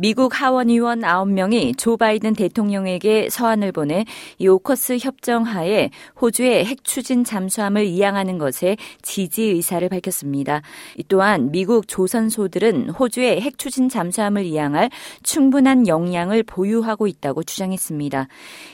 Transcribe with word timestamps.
미국 0.00 0.40
하원 0.40 0.70
의원 0.70 1.00
9명이 1.00 1.76
조 1.76 1.96
바이든 1.96 2.34
대통령에게 2.34 3.30
서한을 3.30 3.72
보내 3.72 4.04
이 4.38 4.46
오커스 4.46 4.98
협정 5.00 5.42
하에 5.42 5.90
호주의 6.20 6.64
핵 6.64 6.84
추진 6.84 7.24
잠수함을 7.24 7.84
이양하는 7.84 8.38
것에 8.38 8.76
지지 9.02 9.42
의사를 9.42 9.88
밝혔습니다. 9.88 10.62
또한 11.08 11.50
미국 11.50 11.88
조선소들은 11.88 12.90
호주의 12.90 13.40
핵 13.40 13.58
추진 13.58 13.88
잠수함을 13.88 14.44
이양할 14.44 14.88
충분한 15.24 15.88
역량을 15.88 16.44
보유하고 16.44 17.08
있다고 17.08 17.42
주장했습니다. 17.42 18.28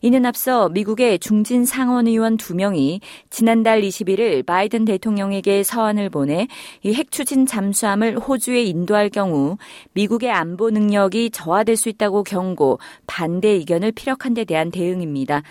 이는 0.00 0.24
앞서 0.24 0.70
미국의 0.70 1.18
중진 1.18 1.66
상원 1.66 2.06
의원 2.06 2.38
2명이 2.38 3.00
지난달 3.28 3.82
21일 3.82 4.46
바이든 4.46 4.86
대통령에게 4.86 5.64
서한을 5.64 6.08
보내 6.08 6.48
이 6.82 6.94
핵 6.94 7.10
추진 7.10 7.44
잠수함을 7.44 8.18
호주에 8.18 8.62
인도할 8.62 9.10
경우 9.10 9.58
미국의 9.92 10.30
안보 10.30 10.70
능력 10.70 11.09
공격이 11.10 11.30
저하될 11.30 11.76
수 11.76 11.88
있다고 11.88 12.22
경고, 12.22 12.78
반대 13.06 13.48
의견을 13.48 13.92
피력한 13.92 14.32
데 14.34 14.44
대한 14.44 14.70
대응입니다. 14.70 15.42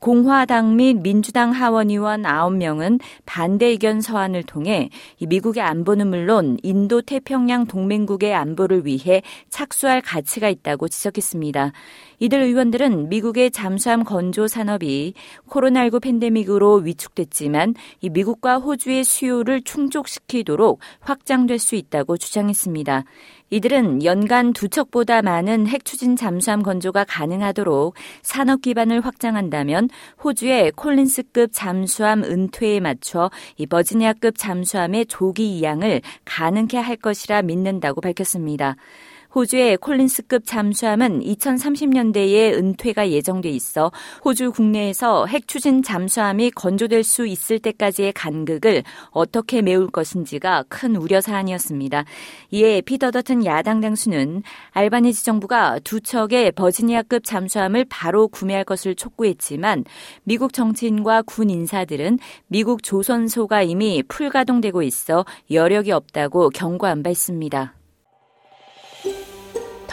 공화당 0.00 0.76
및 0.76 0.98
민주당 1.00 1.52
하원의원 1.52 2.24
9명은 2.24 3.00
반대 3.24 3.68
의견 3.68 4.02
서한을 4.02 4.42
통해 4.42 4.90
미국의 5.18 5.62
안보는 5.62 6.08
물론 6.08 6.58
인도 6.62 7.00
태평양 7.00 7.66
동맹국의 7.66 8.34
안보를 8.34 8.84
위해 8.84 9.22
착수할 9.48 10.02
가치가 10.02 10.50
있다고 10.50 10.88
지적했습니다. 10.88 11.72
이들 12.18 12.42
의원들은 12.42 13.08
미국의 13.08 13.50
잠수함 13.50 14.04
건조 14.04 14.46
산업이 14.46 15.14
코로나19 15.48 16.02
팬데믹으로 16.02 16.74
위축됐지만 16.76 17.74
이 18.02 18.10
미국과 18.10 18.58
호주의 18.58 19.04
수요를 19.04 19.62
충족시키도록 19.62 20.80
확장될 21.00 21.58
수 21.58 21.76
있다고 21.76 22.18
주장했습니다. 22.18 23.04
이들은 23.54 24.02
연간 24.02 24.52
두 24.52 24.68
척보다 24.68 25.22
많은 25.22 25.68
핵 25.68 25.84
추진 25.84 26.16
잠수함 26.16 26.64
건조가 26.64 27.04
가능하도록 27.04 27.94
산업 28.20 28.62
기반을 28.62 29.00
확장한다면 29.02 29.90
호주의 30.24 30.72
콜린스급 30.72 31.50
잠수함 31.52 32.24
은퇴에 32.24 32.80
맞춰 32.80 33.30
이 33.56 33.66
버지니아급 33.66 34.38
잠수함의 34.38 35.06
조기 35.06 35.56
이양을 35.56 36.00
가능케 36.24 36.78
할 36.78 36.96
것이라 36.96 37.42
믿는다고 37.42 38.00
밝혔습니다. 38.00 38.74
호주의 39.34 39.76
콜린스급 39.76 40.44
잠수함은 40.46 41.20
2030년대에 41.20 42.54
은퇴가 42.54 43.10
예정돼 43.10 43.50
있어 43.50 43.90
호주 44.24 44.52
국내에서 44.52 45.26
핵 45.26 45.48
추진 45.48 45.82
잠수함이 45.82 46.52
건조될 46.52 47.02
수 47.02 47.26
있을 47.26 47.58
때까지의 47.58 48.12
간극을 48.12 48.84
어떻게 49.10 49.60
메울 49.60 49.88
것인지가 49.88 50.64
큰 50.68 50.94
우려 50.94 51.20
사안이었습니다. 51.20 52.04
이에 52.52 52.80
피더 52.80 53.10
더튼 53.10 53.44
야당 53.44 53.80
당수는 53.80 54.44
알바니지 54.70 55.24
정부가 55.24 55.80
두 55.82 56.00
척의 56.00 56.52
버지니아급 56.52 57.24
잠수함을 57.24 57.86
바로 57.88 58.28
구매할 58.28 58.62
것을 58.62 58.94
촉구했지만 58.94 59.84
미국 60.22 60.52
정치인과 60.52 61.22
군 61.22 61.50
인사들은 61.50 62.20
미국 62.46 62.84
조선소가 62.84 63.62
이미 63.62 64.04
풀가동되고 64.06 64.82
있어 64.82 65.24
여력이 65.50 65.90
없다고 65.90 66.50
경고한 66.50 67.02
바 67.02 67.10
있습니다. 67.10 67.74